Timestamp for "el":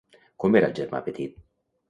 0.71-0.75